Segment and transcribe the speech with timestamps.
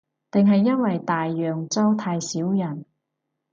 [0.31, 2.85] 定係因為大洋洲太少人